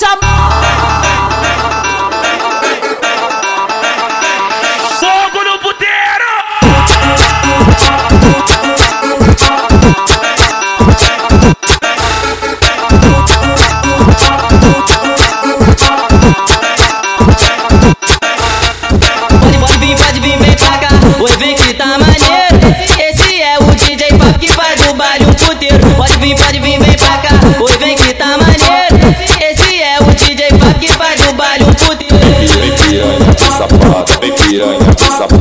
some 0.00 0.39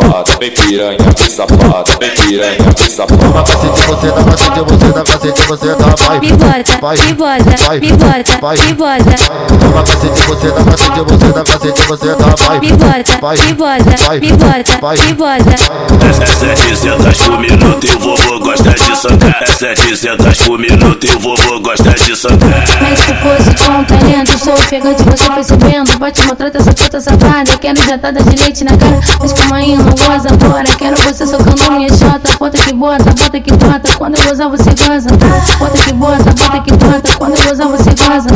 safada, 0.10 0.38
vem 0.40 0.52
piranha, 0.52 0.98
vem 1.18 1.30
safada, 1.30 1.84
vem 2.00 2.12
piranha, 2.12 2.58
vem 2.78 2.90
safada. 2.90 3.18
Toma 3.18 3.44
cacete, 3.44 3.82
você 3.88 4.08
dá 4.08 4.24
cacete, 4.24 4.60
você 4.68 4.94
dá 4.94 5.04
cacete, 5.04 5.42
você 5.48 5.76
dá 5.76 5.96
vai. 6.08 6.20
Me 6.20 6.32
bota, 6.32 7.06
me 7.06 7.14
bota, 7.14 7.66
vai, 7.66 7.80
me 7.80 7.92
bota, 7.94 8.66
me 8.66 8.74
bota. 8.74 9.16
Toma 9.60 9.84
cacete, 9.84 10.22
você 10.28 10.52
dá 10.52 10.64
cacete, 10.64 11.02
você 11.08 11.34
dá 11.34 11.44
cacete, 11.44 11.82
você 11.88 12.16
dá 12.16 12.36
vai. 12.48 12.60
Me 12.60 12.72
bota, 12.72 13.46
me 13.46 13.54
bota, 13.54 14.06
vai, 14.06 14.20
me 14.20 14.32
bota, 14.34 14.78
vai. 14.82 14.98
me 14.98 15.14
bota. 15.14 15.90
É 16.10 16.14
700 16.14 17.20
por 17.20 17.40
minuto 17.40 17.86
e 17.86 17.96
o 17.96 18.00
vovô 18.00 18.40
gosta 18.40 18.70
de 18.72 18.96
socar. 18.98 19.44
É 19.44 19.48
700 19.48 20.40
por 20.40 20.60
minuto 20.60 21.06
e 21.06 21.16
o 21.16 21.20
vovô 21.20 21.60
gosta 21.60 21.92
de 21.92 22.16
socar. 22.16 22.64
Mas 22.82 23.00
se 23.00 23.14
fosse 23.16 23.66
com 23.66 23.84
talento, 23.84 24.40
sou 24.40 24.54
ofegante, 24.54 25.04
você 25.04 25.30
percebendo. 25.32 26.00
Bate, 26.00 26.26
maltrata 26.26 26.58
essa 26.58 26.74
puta 26.74 27.00
safada. 27.00 27.58
Quero 27.60 27.84
jatada 27.84 28.24
de 28.24 28.44
leite 28.44 28.64
na 28.64 28.76
cara. 28.76 29.00
Mas 29.20 29.34
calma 29.34 29.58
aí, 29.58 29.76
não 29.76 29.99
goza 30.06 30.30
agora. 30.30 30.66
Quero 30.78 30.98
você 31.04 31.26
socando 31.26 31.72
minha 31.72 31.90
chota. 31.90 32.30
Bota 32.40 32.58
que 32.58 32.74
bota, 32.74 33.04
bota 33.04 33.40
que 33.40 33.52
bota. 33.52 33.90
Quando 33.98 34.18
eu 34.18 34.24
gozar, 34.24 34.50
você 34.50 34.70
goza. 34.70 35.10
Bota 35.60 35.78
que 35.78 35.94
bota, 35.94 36.24
bota 36.24 36.60
que 36.62 36.72
bota. 36.72 37.18
Quando 37.18 37.36
eu 37.38 37.44
gozar, 37.44 37.68
você 37.68 37.90
goza. 37.90 38.30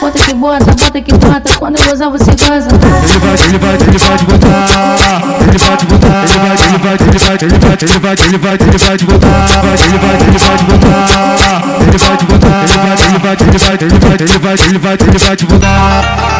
Bota 0.00 0.18
que 0.18 0.34
bota, 0.34 0.64
bota 0.64 1.00
que 1.00 1.12
bota. 1.12 1.50
Quando 1.58 1.78
eu 1.78 1.84
gozar, 1.84 2.10
você 2.10 2.30
goza. 2.30 2.68
Ele 2.70 3.18
vai, 3.18 3.34
ele 3.46 3.58
vai, 3.58 3.74
ele 3.74 3.98
vai 3.98 4.16
te 4.16 4.24
botar. 4.24 5.22
Ele 5.48 5.58
vai 5.58 5.76
te 5.76 5.86
botar. 5.86 6.24
Ele 6.24 6.38
vai, 6.38 6.56
ele 6.56 6.78
vai, 6.78 6.94
ele 6.94 7.18
vai, 7.18 7.34
ele 7.34 7.58
vai, 7.58 7.72
ele 7.72 7.98
vai, 7.98 8.12
ele 8.12 8.38
vai, 8.38 8.54
ele 8.54 8.78
vai 8.78 8.96
te 8.96 9.04
botar. 9.04 9.26
Ele 9.60 9.98
vai, 9.98 10.14
ele 10.20 10.38
vai 10.38 10.56
te 10.56 10.64
botar. 10.64 10.90
Ele 11.80 11.98
vai 11.98 12.16
te 12.16 12.24
botar. 12.24 12.50
Ele 12.60 12.78
vai, 12.78 12.96
ele 13.00 13.18
vai, 13.18 13.74
ele 13.74 13.98
vai, 13.98 14.14
ele 14.14 14.38
vai, 14.38 14.54
ele 14.54 14.78
vai, 14.78 14.94
ele 14.94 15.18
vai 15.18 15.36
te 15.36 15.46
botar. 15.46 16.39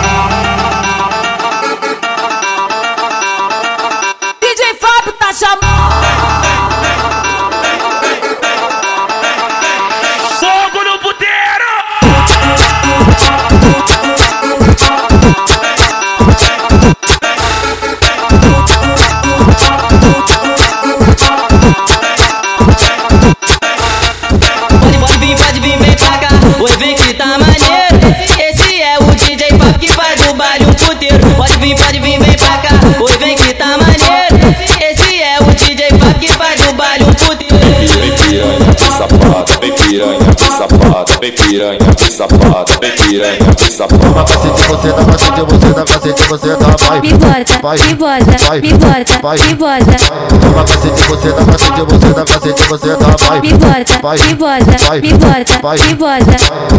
Piranha, 39.91 40.21
safada, 40.39 41.19
vem 41.21 41.33
piranha, 41.33 41.79
safada, 41.99 42.79
vem 42.81 42.93
piranha, 42.93 43.39
safada. 43.59 44.25
cacete, 44.25 44.63
você 44.69 44.93
dá 44.93 45.05
cacete, 45.05 45.41
você 45.49 45.75
dá 45.75 45.85
cacete, 45.85 46.23
você 46.29 46.57
dá 46.57 46.77
vai. 46.87 47.01
Me 47.01 47.13
bota, 47.15 47.87
me 47.87 47.95
bota, 47.97 48.47
vai, 48.47 48.61
me 48.61 48.73
bota, 48.75 49.47
me 49.47 49.55
bota. 49.57 49.97
Toma 50.41 50.65
cacete, 50.65 51.03
você 51.09 51.33
dá 51.33 51.45
cacete, 51.45 51.83
você 51.89 52.15
dá 52.15 52.25
cacete, 52.25 52.63
você 52.69 52.97
dá 52.97 53.17
vai. 53.27 53.41
Me 53.41 53.53
bota, 53.53 54.27
me 54.27 54.35
bota, 54.37 54.77
vai, 54.87 55.01
me 55.01 55.13
bota, 55.15 55.87
me 55.89 55.95
bota. 55.97 56.37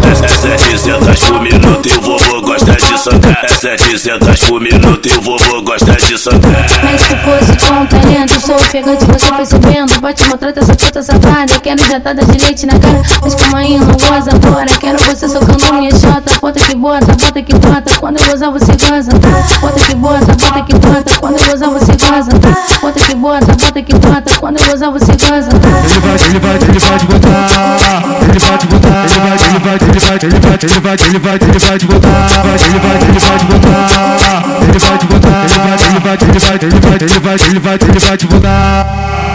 É 0.09 0.15
700 0.15 1.21
por 1.25 1.41
minuto 1.41 1.89
e 1.89 1.97
gosta 1.99 2.29
de 2.29 2.30
socar. 3.01 3.45
É 3.45 3.49
700 3.49 4.41
por 4.41 4.61
minuto 4.61 5.07
e 5.07 5.17
o 5.17 5.21
vovô 5.21 5.61
gosta 5.63 5.91
de 5.93 6.17
socar. 6.17 6.39
Fosse 7.23 7.67
com 7.67 7.85
talento, 7.87 8.39
sou 8.39 8.55
ofegante, 8.55 9.05
você 9.05 9.31
percebendo. 9.33 10.01
Bate, 10.01 10.27
maltrata 10.27 10.59
essa 10.59 10.75
puta 10.75 11.01
safada. 11.01 11.59
Quero 11.61 11.83
jatada 11.85 12.23
de 12.23 12.45
leite 12.45 12.65
na 12.65 12.77
cara. 12.79 13.01
Mas 13.21 13.35
não 13.79 13.87
goza 13.87 14.31
agora. 14.33 14.67
Quero 14.79 14.99
você 15.05 15.27
socando 15.27 15.73
minha 15.73 15.91
chota. 15.91 16.31
Bota 16.41 16.59
que 16.59 16.75
bota, 16.75 17.05
bota 17.05 17.41
que 17.41 17.53
bota. 17.53 17.91
Quando 17.99 18.17
eu 18.19 18.25
gozar, 18.27 18.51
você 18.51 18.71
goza. 18.71 19.11
Bota 19.61 19.79
que 19.79 19.95
bota, 19.95 20.25
bota 20.25 20.61
que 20.63 20.73
bota. 20.73 21.15
Quando 21.19 21.37
eu 21.39 21.45
gozar, 21.45 21.69
você 21.69 21.91
goza. 21.91 22.31
Bota 22.81 22.99
que 22.99 23.15
bota, 23.15 23.45
bota 23.45 23.81
que 23.81 23.93
bota. 23.93 24.31
Quando 24.39 24.57
eu 24.59 24.65
gozar, 24.67 24.91
você 24.91 25.11
goza. 25.11 25.49
Ele 25.51 25.99
vai, 25.99 26.15
ele 26.27 26.39
vai, 26.39 26.55
ele 26.55 26.79
vai 26.79 26.97
te 26.97 27.05
botar. 27.05 28.03
Ele 28.21 28.39
vai 28.39 28.57
te 28.57 28.67
botar. 28.67 29.05
Ele 29.05 29.19
vai, 29.19 29.35
ele 29.37 29.59
vai, 29.59 29.75
ele 29.75 29.99
vai, 29.99 30.15
ele 30.15 30.39
vai, 30.39 30.53
ele 30.53 30.79
vai, 30.79 30.93
ele 30.93 31.19
vai, 31.19 31.35
ele 31.35 31.59
vai 31.59 31.77
te 31.77 31.85
botar. 31.85 32.09
Ele 32.41 32.79
vai, 32.79 32.95
ele 33.01 33.19
vai 33.19 33.37
te 33.37 33.45
botar. 33.45 34.43
Ele 34.61 34.79
vai 34.79 34.97
te 34.97 35.05
botar. 35.05 35.41
Ele 35.41 35.59
vai, 35.59 35.77
ele 35.77 35.99
vai, 35.99 36.13
ele 36.13 36.39
vai, 36.39 36.55
ele 36.55 36.79
vai, 36.79 36.95
ele 36.95 37.19
vai, 37.19 37.35
ele 37.35 37.59
vai, 37.59 37.75
ele 37.75 37.99
vai 37.99 38.17
te 38.17 38.27
botar. 38.27 39.30